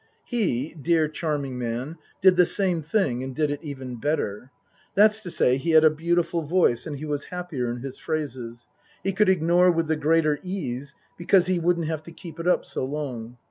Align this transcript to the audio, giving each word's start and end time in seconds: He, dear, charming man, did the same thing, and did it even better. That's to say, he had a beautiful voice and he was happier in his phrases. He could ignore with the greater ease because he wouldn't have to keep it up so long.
He, 0.25 0.73
dear, 0.73 1.07
charming 1.07 1.59
man, 1.59 1.99
did 2.23 2.35
the 2.35 2.47
same 2.47 2.81
thing, 2.81 3.21
and 3.23 3.35
did 3.35 3.51
it 3.51 3.59
even 3.61 3.97
better. 3.99 4.49
That's 4.95 5.21
to 5.21 5.29
say, 5.29 5.57
he 5.57 5.73
had 5.77 5.83
a 5.83 5.91
beautiful 5.91 6.41
voice 6.41 6.87
and 6.87 6.97
he 6.97 7.05
was 7.05 7.25
happier 7.25 7.69
in 7.69 7.81
his 7.81 7.99
phrases. 7.99 8.65
He 9.03 9.13
could 9.13 9.29
ignore 9.29 9.69
with 9.71 9.85
the 9.85 9.95
greater 9.95 10.39
ease 10.41 10.95
because 11.19 11.45
he 11.45 11.59
wouldn't 11.59 11.85
have 11.85 12.01
to 12.01 12.11
keep 12.11 12.39
it 12.39 12.47
up 12.47 12.65
so 12.65 12.83
long. 12.83 13.37